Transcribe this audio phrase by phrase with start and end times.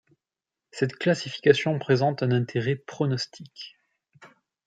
[0.71, 3.75] Cette classification présente un interêt pronostique.